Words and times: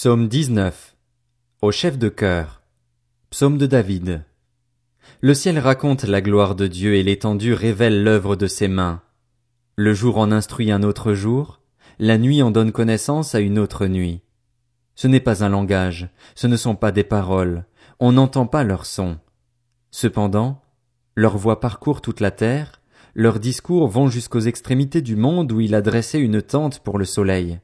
Psaume 0.00 0.28
19. 0.28 0.94
Au 1.60 1.72
chef 1.72 1.98
de 1.98 2.08
chœur. 2.08 2.62
Psaume 3.30 3.58
de 3.58 3.66
David. 3.66 4.22
Le 5.20 5.34
ciel 5.34 5.58
raconte 5.58 6.04
la 6.04 6.20
gloire 6.20 6.54
de 6.54 6.68
Dieu 6.68 6.94
et 6.94 7.02
l'étendue 7.02 7.52
révèle 7.52 8.04
l'œuvre 8.04 8.36
de 8.36 8.46
ses 8.46 8.68
mains. 8.68 9.02
Le 9.74 9.94
jour 9.94 10.18
en 10.18 10.30
instruit 10.30 10.70
un 10.70 10.84
autre 10.84 11.14
jour, 11.14 11.58
la 11.98 12.16
nuit 12.16 12.42
en 12.42 12.52
donne 12.52 12.70
connaissance 12.70 13.34
à 13.34 13.40
une 13.40 13.58
autre 13.58 13.88
nuit. 13.88 14.22
Ce 14.94 15.08
n'est 15.08 15.18
pas 15.18 15.42
un 15.42 15.48
langage, 15.48 16.10
ce 16.36 16.46
ne 16.46 16.56
sont 16.56 16.76
pas 16.76 16.92
des 16.92 17.02
paroles, 17.02 17.64
on 17.98 18.12
n'entend 18.12 18.46
pas 18.46 18.62
leur 18.62 18.86
son. 18.86 19.18
Cependant, 19.90 20.62
leur 21.16 21.36
voix 21.36 21.58
parcourt 21.58 22.02
toute 22.02 22.20
la 22.20 22.30
terre, 22.30 22.82
leurs 23.16 23.40
discours 23.40 23.88
vont 23.88 24.06
jusqu'aux 24.06 24.38
extrémités 24.38 25.02
du 25.02 25.16
monde 25.16 25.50
où 25.50 25.60
il 25.60 25.74
a 25.74 25.82
dressé 25.82 26.20
une 26.20 26.40
tente 26.40 26.78
pour 26.84 26.98
le 26.98 27.04
soleil. 27.04 27.58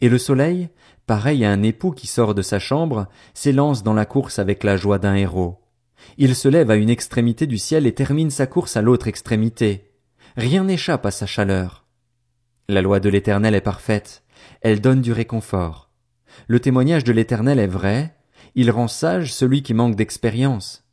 Et 0.00 0.08
le 0.08 0.18
soleil, 0.18 0.68
pareil 1.06 1.44
à 1.44 1.50
un 1.50 1.62
époux 1.62 1.92
qui 1.92 2.06
sort 2.06 2.34
de 2.34 2.42
sa 2.42 2.58
chambre, 2.58 3.08
s'élance 3.34 3.82
dans 3.82 3.94
la 3.94 4.06
course 4.06 4.38
avec 4.38 4.64
la 4.64 4.76
joie 4.76 4.98
d'un 4.98 5.14
héros. 5.14 5.60
Il 6.18 6.34
se 6.34 6.48
lève 6.48 6.70
à 6.70 6.76
une 6.76 6.90
extrémité 6.90 7.46
du 7.46 7.58
ciel 7.58 7.86
et 7.86 7.92
termine 7.92 8.30
sa 8.30 8.46
course 8.46 8.76
à 8.76 8.82
l'autre 8.82 9.08
extrémité. 9.08 9.92
Rien 10.36 10.64
n'échappe 10.64 11.06
à 11.06 11.10
sa 11.10 11.26
chaleur. 11.26 11.86
La 12.68 12.82
loi 12.82 13.00
de 13.00 13.08
l'Éternel 13.08 13.54
est 13.54 13.60
parfaite, 13.60 14.22
elle 14.60 14.80
donne 14.80 15.00
du 15.00 15.12
réconfort. 15.12 15.90
Le 16.46 16.60
témoignage 16.60 17.04
de 17.04 17.12
l'Éternel 17.12 17.58
est 17.58 17.66
vrai, 17.66 18.14
il 18.54 18.70
rend 18.70 18.88
sage 18.88 19.32
celui 19.32 19.62
qui 19.62 19.74
manque 19.74 19.96
d'expérience. 19.96 20.84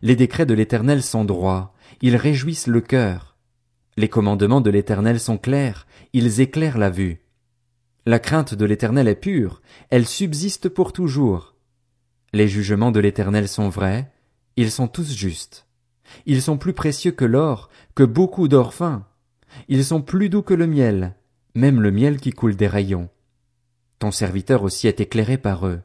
Les 0.00 0.16
décrets 0.16 0.46
de 0.46 0.54
l'Éternel 0.54 1.02
sont 1.02 1.24
droits, 1.24 1.74
ils 2.00 2.16
réjouissent 2.16 2.66
le 2.66 2.80
cœur. 2.80 3.36
Les 3.96 4.08
commandements 4.08 4.60
de 4.60 4.70
l'Éternel 4.70 5.20
sont 5.20 5.38
clairs, 5.38 5.86
ils 6.12 6.40
éclairent 6.40 6.78
la 6.78 6.90
vue. 6.90 7.21
La 8.04 8.18
crainte 8.18 8.54
de 8.54 8.64
l'Éternel 8.64 9.06
est 9.06 9.14
pure, 9.14 9.62
elle 9.90 10.08
subsiste 10.08 10.68
pour 10.68 10.92
toujours. 10.92 11.54
Les 12.32 12.48
jugements 12.48 12.90
de 12.90 12.98
l'Éternel 12.98 13.46
sont 13.46 13.68
vrais, 13.68 14.10
ils 14.56 14.72
sont 14.72 14.88
tous 14.88 15.14
justes. 15.14 15.68
Ils 16.26 16.42
sont 16.42 16.58
plus 16.58 16.72
précieux 16.72 17.12
que 17.12 17.24
l'or, 17.24 17.70
que 17.94 18.02
beaucoup 18.02 18.48
d'or 18.48 18.74
fin. 18.74 19.06
Ils 19.68 19.84
sont 19.84 20.02
plus 20.02 20.28
doux 20.28 20.42
que 20.42 20.52
le 20.52 20.66
miel, 20.66 21.14
même 21.54 21.80
le 21.80 21.92
miel 21.92 22.18
qui 22.18 22.32
coule 22.32 22.56
des 22.56 22.66
rayons. 22.66 23.08
Ton 24.00 24.10
serviteur 24.10 24.64
aussi 24.64 24.88
est 24.88 25.00
éclairé 25.00 25.38
par 25.38 25.68
eux. 25.68 25.80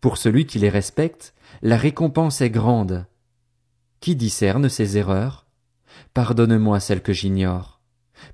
Pour 0.00 0.18
celui 0.18 0.46
qui 0.46 0.60
les 0.60 0.68
respecte, 0.68 1.34
la 1.62 1.76
récompense 1.76 2.42
est 2.42 2.50
grande. 2.50 3.06
Qui 3.98 4.14
discerne 4.14 4.68
ses 4.68 4.98
erreurs? 4.98 5.46
Pardonne-moi 6.14 6.78
celles 6.78 7.02
que 7.02 7.12
j'ignore. 7.12 7.80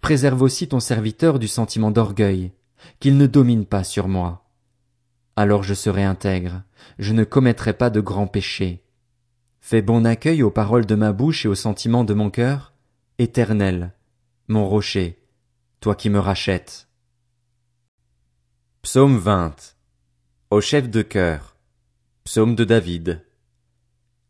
Préserve 0.02 0.42
aussi 0.42 0.68
ton 0.68 0.80
serviteur 0.80 1.38
du 1.38 1.48
sentiment 1.48 1.90
d'orgueil 1.90 2.52
qu'il 3.00 3.16
ne 3.16 3.26
domine 3.26 3.66
pas 3.66 3.84
sur 3.84 4.08
moi. 4.08 4.44
Alors 5.36 5.62
je 5.62 5.74
serai 5.74 6.04
intègre, 6.04 6.62
je 6.98 7.12
ne 7.12 7.24
commettrai 7.24 7.72
pas 7.72 7.90
de 7.90 8.00
grands 8.00 8.26
péchés. 8.26 8.84
Fais 9.60 9.82
bon 9.82 10.04
accueil 10.04 10.42
aux 10.42 10.50
paroles 10.50 10.86
de 10.86 10.94
ma 10.94 11.12
bouche 11.12 11.44
et 11.44 11.48
aux 11.48 11.54
sentiments 11.54 12.04
de 12.04 12.14
mon 12.14 12.30
cœur, 12.30 12.74
éternel, 13.18 13.92
mon 14.48 14.68
rocher, 14.68 15.22
toi 15.80 15.94
qui 15.94 16.10
me 16.10 16.18
rachètes. 16.18 16.88
Psaume 18.82 19.16
20 19.16 19.76
Au 20.50 20.60
chef 20.60 20.90
de 20.90 21.02
cœur 21.02 21.56
Psaume 22.24 22.54
de 22.54 22.64
David. 22.64 23.24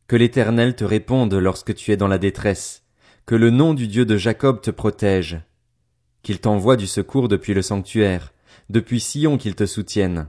Que 0.07 0.17
l'Éternel 0.17 0.77
te 0.77 0.85
réponde 0.85 1.35
lorsque 1.35 1.75
tu 1.75 1.91
es 1.91 1.97
dans 1.97 2.09
la 2.09 2.19
détresse, 2.19 2.83
que 3.27 3.35
le 3.35 3.51
nom 3.51 3.75
du 3.75 3.89
Dieu 3.89 4.05
de 4.05 4.17
Jacob 4.17 4.61
te 4.61 4.71
protège, 4.71 5.41
qu'il 6.23 6.41
t'envoie 6.41 6.77
du 6.77 6.87
secours 6.87 7.29
depuis 7.29 7.55
le 7.55 7.63
sanctuaire, 7.63 8.32
depuis 8.73 9.01
Sion 9.01 9.37
qu'il 9.37 9.55
te 9.55 9.67
soutienne, 9.67 10.29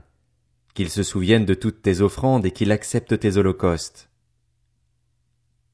qu'il 0.74 0.90
se 0.90 1.02
souvienne 1.02 1.46
de 1.46 1.54
toutes 1.54 1.80
tes 1.80 2.02
offrandes 2.02 2.44
et 2.44 2.50
qu'il 2.50 2.72
accepte 2.72 3.18
tes 3.18 3.38
holocaustes. 3.38 4.10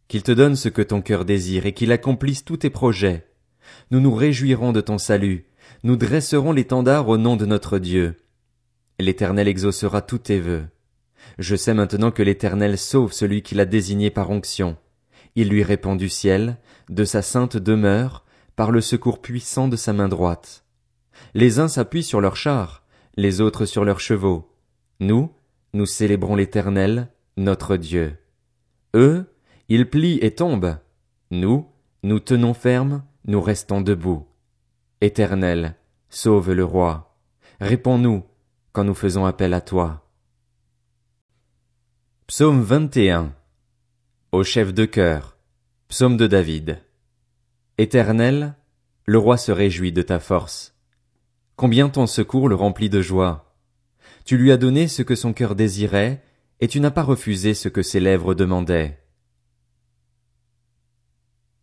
Qu'il 0.06 0.22
te 0.22 0.30
donne 0.30 0.54
ce 0.54 0.68
que 0.68 0.80
ton 0.80 1.02
cœur 1.02 1.24
désire 1.24 1.66
et 1.66 1.72
qu'il 1.72 1.90
accomplisse 1.90 2.44
tous 2.44 2.58
tes 2.58 2.70
projets. 2.70 3.26
Nous 3.90 3.98
nous 3.98 4.14
réjouirons 4.14 4.70
de 4.70 4.80
ton 4.80 4.98
salut, 4.98 5.46
nous 5.82 5.96
dresserons 5.96 6.52
l'étendard 6.52 7.08
au 7.08 7.18
nom 7.18 7.34
de 7.34 7.44
notre 7.44 7.80
Dieu. 7.80 8.14
L'Éternel 9.00 9.48
exaucera 9.48 10.00
tous 10.00 10.18
tes 10.18 10.38
vœux. 10.38 10.64
Je 11.40 11.56
sais 11.56 11.74
maintenant 11.74 12.12
que 12.12 12.22
l'Éternel 12.22 12.78
sauve 12.78 13.12
celui 13.12 13.42
qu'il 13.42 13.58
a 13.58 13.64
désigné 13.64 14.10
par 14.10 14.30
onction. 14.30 14.76
Il 15.34 15.48
lui 15.48 15.64
répond 15.64 15.96
du 15.96 16.08
ciel, 16.08 16.56
de 16.88 17.04
sa 17.04 17.20
sainte 17.20 17.56
demeure, 17.56 18.24
par 18.54 18.70
le 18.70 18.80
secours 18.80 19.20
puissant 19.20 19.66
de 19.66 19.76
sa 19.76 19.92
main 19.92 20.08
droite. 20.08 20.62
Les 21.34 21.58
uns 21.58 21.68
s'appuient 21.68 22.02
sur 22.02 22.20
leurs 22.20 22.36
chars, 22.36 22.84
les 23.16 23.40
autres 23.40 23.64
sur 23.64 23.84
leurs 23.84 24.00
chevaux. 24.00 24.54
Nous, 25.00 25.32
nous 25.72 25.86
célébrons 25.86 26.36
l'Éternel, 26.36 27.08
notre 27.36 27.76
Dieu. 27.76 28.16
Eux, 28.94 29.24
ils 29.68 29.88
plient 29.88 30.18
et 30.22 30.34
tombent. 30.34 30.78
Nous, 31.30 31.68
nous 32.02 32.18
tenons 32.18 32.54
ferme, 32.54 33.04
nous 33.24 33.40
restons 33.40 33.80
debout. 33.80 34.26
Éternel, 35.00 35.76
sauve 36.08 36.52
le 36.52 36.64
roi. 36.64 37.16
Réponds-nous 37.60 38.24
quand 38.72 38.84
nous 38.84 38.94
faisons 38.94 39.26
appel 39.26 39.54
à 39.54 39.60
toi. 39.60 40.06
Psaume 42.26 42.62
21 42.62 43.34
Au 44.32 44.42
chef 44.42 44.72
de 44.72 44.84
cœur. 44.84 45.36
Psaume 45.88 46.16
de 46.16 46.26
David. 46.26 46.82
Éternel, 47.78 48.54
le 49.06 49.18
roi 49.18 49.36
se 49.36 49.52
réjouit 49.52 49.92
de 49.92 50.02
ta 50.02 50.20
force. 50.20 50.74
Combien 51.60 51.90
ton 51.90 52.06
secours 52.06 52.48
le 52.48 52.54
remplit 52.54 52.88
de 52.88 53.02
joie. 53.02 53.54
Tu 54.24 54.38
lui 54.38 54.50
as 54.50 54.56
donné 54.56 54.88
ce 54.88 55.02
que 55.02 55.14
son 55.14 55.34
cœur 55.34 55.54
désirait, 55.54 56.24
et 56.60 56.68
tu 56.68 56.80
n'as 56.80 56.90
pas 56.90 57.02
refusé 57.02 57.52
ce 57.52 57.68
que 57.68 57.82
ses 57.82 58.00
lèvres 58.00 58.34
demandaient. 58.34 58.98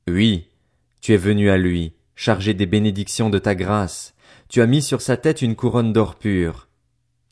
Oui, 0.08 0.50
tu 1.02 1.14
es 1.14 1.18
venu 1.18 1.50
à 1.50 1.58
lui, 1.58 1.94
chargé 2.14 2.54
des 2.54 2.68
bénédictions 2.68 3.32
de 3.32 3.40
ta 3.40 3.56
grâce, 3.56 4.14
tu 4.50 4.62
as 4.62 4.68
mis 4.68 4.84
sur 4.84 5.02
sa 5.02 5.18
tête 5.18 5.42
une 5.42 5.56
couronne 5.56 5.94
d'or 5.94 6.14
pur. 6.20 6.70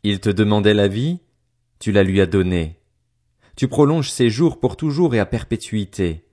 Il 0.02 0.20
te 0.20 0.32
demandait 0.32 0.74
la 0.74 0.88
vie, 0.88 1.20
tu 1.78 1.92
la 1.92 2.02
lui 2.02 2.20
as 2.20 2.26
donnée. 2.26 2.80
Tu 3.56 3.68
prolonges 3.68 4.10
ses 4.10 4.32
jours 4.32 4.60
pour 4.60 4.76
toujours 4.76 5.14
et 5.14 5.20
à 5.20 5.28
perpétuité. 5.28 6.26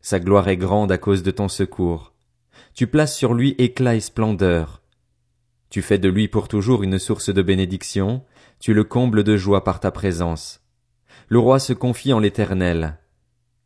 Sa 0.00 0.18
gloire 0.18 0.48
est 0.48 0.56
grande 0.56 0.92
à 0.92 0.96
cause 0.96 1.22
de 1.22 1.30
ton 1.30 1.48
secours. 1.48 2.14
Tu 2.72 2.86
places 2.86 3.14
sur 3.14 3.34
lui 3.34 3.54
éclat 3.58 3.96
et 3.96 4.00
splendeur. 4.00 4.80
Tu 5.70 5.82
fais 5.82 5.98
de 5.98 6.08
lui 6.08 6.28
pour 6.28 6.48
toujours 6.48 6.82
une 6.82 6.98
source 6.98 7.28
de 7.32 7.42
bénédiction, 7.42 8.24
tu 8.58 8.72
le 8.72 8.84
combles 8.84 9.22
de 9.22 9.36
joie 9.36 9.64
par 9.64 9.80
ta 9.80 9.90
présence. 9.90 10.60
Le 11.28 11.38
roi 11.38 11.58
se 11.58 11.72
confie 11.74 12.12
en 12.12 12.20
l'Éternel. 12.20 12.98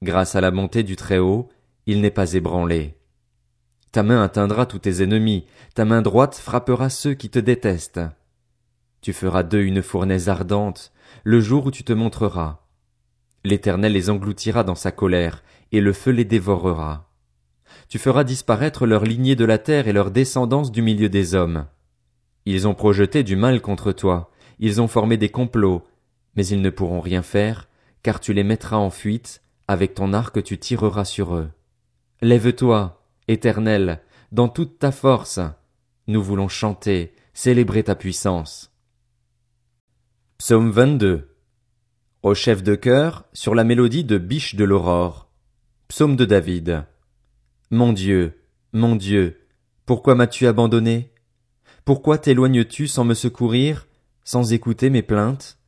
Grâce 0.02 0.34
à 0.34 0.40
la 0.40 0.50
bonté 0.50 0.82
du 0.82 0.96
Très-Haut, 0.96 1.48
il 1.86 2.00
n'est 2.00 2.10
pas 2.10 2.34
ébranlé. 2.34 2.96
Ta 3.92 4.02
main 4.02 4.22
atteindra 4.22 4.66
tous 4.66 4.80
tes 4.80 5.02
ennemis, 5.02 5.46
ta 5.74 5.84
main 5.84 6.02
droite 6.02 6.34
frappera 6.34 6.90
ceux 6.90 7.14
qui 7.14 7.30
te 7.30 7.38
détestent. 7.38 8.00
Tu 9.00 9.12
feras 9.12 9.42
d'eux 9.42 9.62
une 9.62 9.82
fournaise 9.82 10.28
ardente, 10.28 10.92
le 11.24 11.40
jour 11.40 11.66
où 11.66 11.70
tu 11.70 11.84
te 11.84 11.92
montreras. 11.92 12.62
L'Éternel 13.44 13.92
les 13.92 14.10
engloutira 14.10 14.64
dans 14.64 14.74
sa 14.74 14.92
colère, 14.92 15.42
et 15.72 15.80
le 15.80 15.92
feu 15.92 16.10
les 16.10 16.24
dévorera. 16.24 17.10
Tu 17.88 17.98
feras 17.98 18.24
disparaître 18.24 18.86
leur 18.86 19.04
lignée 19.04 19.36
de 19.36 19.44
la 19.44 19.58
terre 19.58 19.88
et 19.88 19.92
leur 19.92 20.10
descendance 20.10 20.72
du 20.72 20.82
milieu 20.82 21.08
des 21.08 21.34
hommes. 21.34 21.66
Ils 22.44 22.66
ont 22.66 22.74
projeté 22.74 23.22
du 23.22 23.36
mal 23.36 23.60
contre 23.60 23.92
toi, 23.92 24.30
ils 24.58 24.80
ont 24.80 24.88
formé 24.88 25.16
des 25.16 25.28
complots, 25.28 25.86
mais 26.36 26.46
ils 26.46 26.60
ne 26.60 26.70
pourront 26.70 27.00
rien 27.00 27.22
faire, 27.22 27.68
car 28.02 28.20
tu 28.20 28.32
les 28.32 28.44
mettras 28.44 28.76
en 28.76 28.90
fuite, 28.90 29.42
avec 29.68 29.94
ton 29.94 30.12
arc 30.12 30.42
tu 30.42 30.58
tireras 30.58 31.04
sur 31.04 31.34
eux. 31.36 31.50
Lève-toi, 32.20 33.04
Éternel, 33.28 34.00
dans 34.32 34.48
toute 34.48 34.78
ta 34.78 34.92
force. 34.92 35.40
Nous 36.08 36.22
voulons 36.22 36.48
chanter, 36.48 37.14
célébrer 37.34 37.84
ta 37.84 37.94
puissance. 37.94 38.72
Psaume 40.38 40.70
22. 40.70 41.36
Au 42.22 42.34
chef 42.34 42.62
de 42.62 42.74
chœur, 42.74 43.24
sur 43.32 43.54
la 43.54 43.64
mélodie 43.64 44.04
de 44.04 44.18
Biche 44.18 44.54
de 44.54 44.64
l'aurore. 44.64 45.30
Psaume 45.88 46.16
de 46.16 46.24
David. 46.24 46.84
Mon 47.70 47.92
Dieu, 47.92 48.42
mon 48.72 48.96
Dieu, 48.96 49.46
pourquoi 49.86 50.14
m'as-tu 50.14 50.46
abandonné? 50.46 51.11
Pourquoi 51.84 52.16
t'éloignes-tu 52.16 52.86
sans 52.86 53.04
me 53.04 53.14
secourir, 53.14 53.88
sans 54.22 54.52
écouter 54.52 54.88
mes 54.88 55.02
plaintes? 55.02 55.58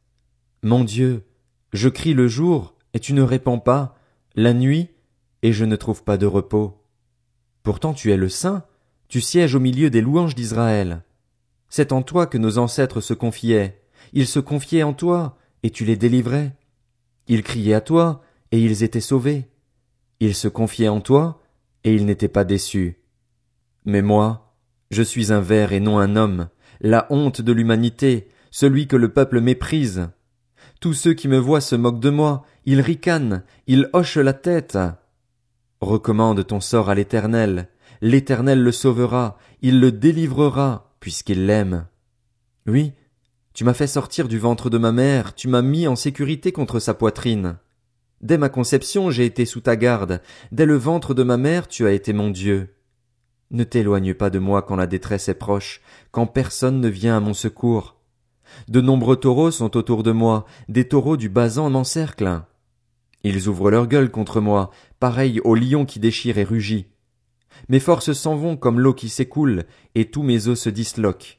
Mon 0.62 0.84
Dieu, 0.84 1.24
je 1.72 1.88
crie 1.88 2.14
le 2.14 2.28
jour, 2.28 2.76
et 2.92 3.00
tu 3.00 3.14
ne 3.14 3.22
réponds 3.22 3.58
pas, 3.58 3.98
la 4.36 4.52
nuit, 4.54 4.90
et 5.42 5.52
je 5.52 5.64
ne 5.64 5.74
trouve 5.74 6.04
pas 6.04 6.16
de 6.16 6.26
repos. 6.26 6.80
Pourtant 7.64 7.94
tu 7.94 8.12
es 8.12 8.16
le 8.16 8.28
Saint, 8.28 8.64
tu 9.08 9.20
sièges 9.20 9.56
au 9.56 9.60
milieu 9.60 9.90
des 9.90 10.00
louanges 10.00 10.36
d'Israël. 10.36 11.02
C'est 11.68 11.90
en 11.90 12.02
toi 12.02 12.28
que 12.28 12.38
nos 12.38 12.58
ancêtres 12.58 13.00
se 13.00 13.12
confiaient, 13.14 13.82
ils 14.12 14.28
se 14.28 14.38
confiaient 14.38 14.84
en 14.84 14.92
toi, 14.92 15.36
et 15.64 15.70
tu 15.70 15.84
les 15.84 15.96
délivrais. 15.96 16.54
Ils 17.26 17.42
criaient 17.42 17.74
à 17.74 17.80
toi, 17.80 18.22
et 18.52 18.60
ils 18.60 18.84
étaient 18.84 19.00
sauvés. 19.00 19.48
Ils 20.20 20.36
se 20.36 20.46
confiaient 20.46 20.88
en 20.88 21.00
toi, 21.00 21.42
et 21.82 21.92
ils 21.92 22.06
n'étaient 22.06 22.28
pas 22.28 22.44
déçus. 22.44 23.00
Mais 23.84 24.00
moi, 24.00 24.53
je 24.90 25.02
suis 25.02 25.32
un 25.32 25.40
ver 25.40 25.72
et 25.72 25.80
non 25.80 25.98
un 25.98 26.16
homme, 26.16 26.48
la 26.80 27.06
honte 27.10 27.40
de 27.40 27.52
l'humanité, 27.52 28.28
celui 28.50 28.86
que 28.86 28.96
le 28.96 29.12
peuple 29.12 29.40
méprise. 29.40 30.08
Tous 30.80 30.92
ceux 30.92 31.14
qui 31.14 31.28
me 31.28 31.38
voient 31.38 31.60
se 31.60 31.76
moquent 31.76 32.00
de 32.00 32.10
moi, 32.10 32.44
ils 32.66 32.80
ricanent, 32.80 33.42
ils 33.66 33.88
hochent 33.92 34.16
la 34.18 34.32
tête. 34.32 34.78
Recommande 35.80 36.46
ton 36.46 36.60
sort 36.60 36.90
à 36.90 36.94
l'Éternel, 36.94 37.68
l'Éternel 38.00 38.62
le 38.62 38.72
sauvera, 38.72 39.38
il 39.62 39.80
le 39.80 39.92
délivrera, 39.92 40.94
puisqu'il 41.00 41.46
l'aime. 41.46 41.86
Oui, 42.66 42.92
tu 43.54 43.64
m'as 43.64 43.74
fait 43.74 43.86
sortir 43.86 44.28
du 44.28 44.38
ventre 44.38 44.68
de 44.68 44.78
ma 44.78 44.92
mère, 44.92 45.34
tu 45.34 45.48
m'as 45.48 45.62
mis 45.62 45.86
en 45.86 45.96
sécurité 45.96 46.50
contre 46.52 46.80
sa 46.80 46.92
poitrine. 46.92 47.56
Dès 48.20 48.36
ma 48.36 48.48
conception 48.48 49.10
j'ai 49.10 49.26
été 49.26 49.46
sous 49.46 49.60
ta 49.60 49.76
garde, 49.76 50.20
dès 50.50 50.66
le 50.66 50.76
ventre 50.76 51.14
de 51.14 51.22
ma 51.22 51.36
mère 51.36 51.68
tu 51.68 51.86
as 51.86 51.92
été 51.92 52.12
mon 52.12 52.30
Dieu. 52.30 52.73
Ne 53.50 53.64
t'éloigne 53.64 54.14
pas 54.14 54.30
de 54.30 54.38
moi 54.38 54.62
quand 54.62 54.76
la 54.76 54.86
détresse 54.86 55.28
est 55.28 55.34
proche, 55.34 55.80
quand 56.10 56.26
personne 56.26 56.80
ne 56.80 56.88
vient 56.88 57.16
à 57.16 57.20
mon 57.20 57.34
secours. 57.34 57.96
De 58.68 58.80
nombreux 58.80 59.16
taureaux 59.16 59.50
sont 59.50 59.76
autour 59.76 60.02
de 60.02 60.12
moi, 60.12 60.44
des 60.68 60.88
taureaux 60.88 61.16
du 61.16 61.28
basan 61.28 61.70
m'encerclent. 61.70 62.42
Ils 63.22 63.48
ouvrent 63.48 63.70
leur 63.70 63.86
gueule 63.86 64.10
contre 64.10 64.40
moi, 64.40 64.70
pareils 65.00 65.40
au 65.40 65.54
lion 65.54 65.86
qui 65.86 65.98
déchire 65.98 66.38
et 66.38 66.44
rugit. 66.44 66.86
Mes 67.68 67.80
forces 67.80 68.12
s'en 68.12 68.36
vont 68.36 68.56
comme 68.56 68.80
l'eau 68.80 68.94
qui 68.94 69.08
s'écoule, 69.08 69.64
et 69.94 70.10
tous 70.10 70.22
mes 70.22 70.48
os 70.48 70.60
se 70.60 70.68
disloquent. 70.68 71.38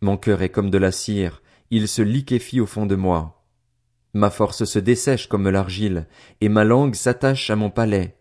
Mon 0.00 0.16
cœur 0.16 0.42
est 0.42 0.48
comme 0.48 0.70
de 0.70 0.78
la 0.78 0.92
cire, 0.92 1.42
il 1.70 1.88
se 1.88 2.02
liquéfie 2.02 2.60
au 2.60 2.66
fond 2.66 2.86
de 2.86 2.96
moi. 2.96 3.44
Ma 4.14 4.30
force 4.30 4.64
se 4.64 4.78
dessèche 4.78 5.28
comme 5.28 5.48
l'argile, 5.48 6.06
et 6.40 6.48
ma 6.48 6.64
langue 6.64 6.94
s'attache 6.94 7.50
à 7.50 7.56
mon 7.56 7.70
palais. 7.70 8.16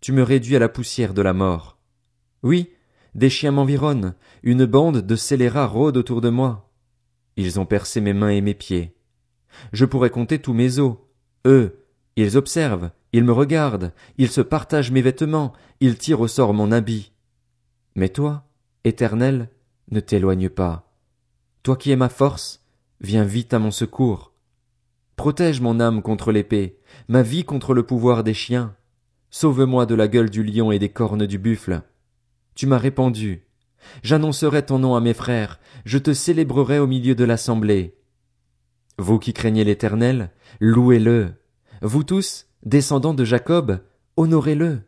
Tu 0.00 0.12
me 0.12 0.22
réduis 0.22 0.56
à 0.56 0.60
la 0.60 0.68
poussière 0.68 1.14
de 1.14 1.22
la 1.22 1.32
mort. 1.32 1.78
Oui, 2.44 2.70
des 3.14 3.30
chiens 3.30 3.52
m'environnent, 3.52 4.14
une 4.42 4.66
bande 4.66 4.98
de 4.98 5.16
scélérats 5.16 5.66
rôde 5.66 5.96
autour 5.96 6.20
de 6.20 6.28
moi. 6.28 6.70
Ils 7.36 7.58
ont 7.58 7.64
percé 7.64 8.02
mes 8.02 8.12
mains 8.12 8.28
et 8.28 8.42
mes 8.42 8.52
pieds. 8.54 8.94
Je 9.72 9.86
pourrais 9.86 10.10
compter 10.10 10.38
tous 10.38 10.52
mes 10.52 10.78
os. 10.78 10.96
Eux, 11.46 11.86
ils 12.16 12.36
observent, 12.36 12.90
ils 13.14 13.24
me 13.24 13.32
regardent, 13.32 13.92
ils 14.18 14.28
se 14.28 14.42
partagent 14.42 14.90
mes 14.90 15.00
vêtements, 15.00 15.54
ils 15.80 15.96
tirent 15.96 16.20
au 16.20 16.28
sort 16.28 16.52
mon 16.52 16.70
habit. 16.70 17.12
Mais 17.96 18.10
toi, 18.10 18.44
Éternel, 18.84 19.48
ne 19.90 20.00
t'éloigne 20.00 20.50
pas. 20.50 20.92
Toi 21.62 21.76
qui 21.76 21.92
es 21.92 21.96
ma 21.96 22.10
force, 22.10 22.62
viens 23.00 23.24
vite 23.24 23.54
à 23.54 23.58
mon 23.58 23.70
secours. 23.70 24.32
Protège 25.16 25.62
mon 25.62 25.80
âme 25.80 26.02
contre 26.02 26.30
l'épée, 26.30 26.78
ma 27.08 27.22
vie 27.22 27.44
contre 27.44 27.72
le 27.72 27.84
pouvoir 27.84 28.22
des 28.22 28.34
chiens. 28.34 28.76
Sauve-moi 29.30 29.86
de 29.86 29.94
la 29.94 30.08
gueule 30.08 30.30
du 30.30 30.44
lion 30.44 30.72
et 30.72 30.78
des 30.78 30.90
cornes 30.90 31.26
du 31.26 31.38
buffle. 31.38 31.82
Tu 32.54 32.66
m'as 32.66 32.78
répondu. 32.78 33.44
J'annoncerai 34.02 34.64
ton 34.64 34.78
nom 34.78 34.94
à 34.94 35.00
mes 35.00 35.14
frères, 35.14 35.60
je 35.84 35.98
te 35.98 36.12
célébrerai 36.12 36.78
au 36.78 36.86
milieu 36.86 37.14
de 37.14 37.24
l'assemblée. 37.24 37.96
Vous 38.98 39.18
qui 39.18 39.32
craignez 39.32 39.64
l'Éternel, 39.64 40.30
louez-le. 40.60 41.32
Vous 41.82 42.04
tous, 42.04 42.46
descendants 42.64 43.14
de 43.14 43.24
Jacob, 43.24 43.80
honorez-le. 44.16 44.82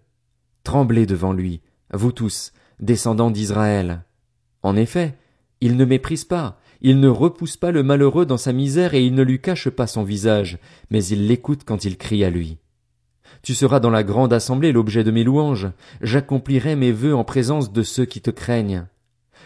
Tremblez 0.64 1.06
devant 1.06 1.32
lui, 1.32 1.60
vous 1.92 2.12
tous, 2.12 2.52
descendants 2.80 3.30
d'Israël. 3.30 4.04
En 4.62 4.76
effet, 4.76 5.16
il 5.60 5.76
ne 5.76 5.84
méprise 5.84 6.24
pas, 6.24 6.60
il 6.80 7.00
ne 7.00 7.08
repousse 7.08 7.56
pas 7.56 7.72
le 7.72 7.82
malheureux 7.82 8.26
dans 8.26 8.36
sa 8.36 8.52
misère 8.52 8.94
et 8.94 9.04
il 9.04 9.14
ne 9.14 9.22
lui 9.22 9.40
cache 9.40 9.70
pas 9.70 9.86
son 9.86 10.04
visage, 10.04 10.58
mais 10.90 11.04
il 11.04 11.26
l'écoute 11.26 11.62
quand 11.64 11.84
il 11.84 11.96
crie 11.96 12.24
à 12.24 12.30
lui. 12.30 12.58
Tu 13.42 13.54
seras 13.54 13.80
dans 13.80 13.90
la 13.90 14.02
grande 14.02 14.32
assemblée 14.32 14.72
l'objet 14.72 15.04
de 15.04 15.10
mes 15.10 15.24
louanges, 15.24 15.68
j'accomplirai 16.00 16.76
mes 16.76 16.92
vœux 16.92 17.14
en 17.14 17.24
présence 17.24 17.72
de 17.72 17.82
ceux 17.82 18.04
qui 18.04 18.20
te 18.20 18.30
craignent. 18.30 18.86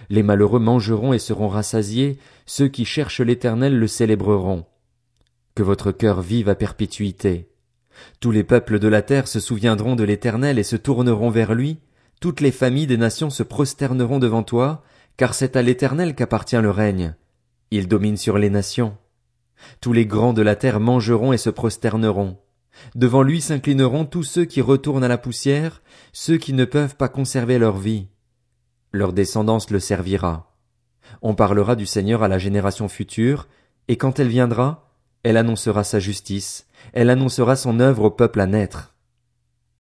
Les 0.08 0.22
malheureux 0.22 0.60
mangeront 0.60 1.12
et 1.12 1.18
seront 1.18 1.48
rassasiés, 1.48 2.18
ceux 2.46 2.68
qui 2.68 2.84
cherchent 2.84 3.20
l'Éternel 3.20 3.78
le 3.78 3.86
célébreront 3.86 4.64
que 5.54 5.62
votre 5.62 5.92
cœur 5.92 6.20
vive 6.20 6.48
à 6.48 6.54
perpétuité. 6.54 7.50
Tous 8.20 8.30
les 8.30 8.44
peuples 8.44 8.78
de 8.78 8.88
la 8.88 9.02
terre 9.02 9.28
se 9.28 9.40
souviendront 9.40 9.96
de 9.96 10.04
l'Éternel 10.04 10.58
et 10.58 10.62
se 10.62 10.76
tourneront 10.76 11.30
vers 11.30 11.54
lui, 11.54 11.78
toutes 12.20 12.40
les 12.40 12.50
familles 12.50 12.86
des 12.86 12.96
nations 12.96 13.30
se 13.30 13.42
prosterneront 13.42 14.18
devant 14.18 14.42
toi, 14.42 14.82
car 15.16 15.34
c'est 15.34 15.56
à 15.56 15.62
l'Éternel 15.62 16.14
qu'appartient 16.14 16.56
le 16.56 16.70
règne. 16.70 17.14
Il 17.70 17.88
domine 17.88 18.16
sur 18.16 18.38
les 18.38 18.50
nations. 18.50 18.96
Tous 19.80 19.92
les 19.92 20.06
grands 20.06 20.32
de 20.32 20.42
la 20.42 20.56
terre 20.56 20.80
mangeront 20.80 21.32
et 21.32 21.38
se 21.38 21.50
prosterneront. 21.50 22.38
Devant 22.94 23.22
lui 23.22 23.40
s'inclineront 23.40 24.04
tous 24.04 24.22
ceux 24.22 24.44
qui 24.44 24.60
retournent 24.60 25.04
à 25.04 25.08
la 25.08 25.18
poussière, 25.18 25.82
ceux 26.12 26.36
qui 26.36 26.52
ne 26.52 26.64
peuvent 26.64 26.96
pas 26.96 27.08
conserver 27.08 27.58
leur 27.58 27.76
vie. 27.76 28.08
Leur 28.92 29.12
descendance 29.12 29.70
le 29.70 29.80
servira. 29.80 30.56
On 31.22 31.34
parlera 31.34 31.76
du 31.76 31.86
Seigneur 31.86 32.22
à 32.22 32.28
la 32.28 32.38
génération 32.38 32.88
future, 32.88 33.48
et 33.88 33.96
quand 33.96 34.18
elle 34.18 34.28
viendra, 34.28 34.90
elle 35.22 35.36
annoncera 35.36 35.84
sa 35.84 35.98
justice, 35.98 36.66
elle 36.92 37.10
annoncera 37.10 37.56
son 37.56 37.80
œuvre 37.80 38.04
au 38.04 38.10
peuple 38.10 38.40
à 38.40 38.46
naître. 38.46 38.94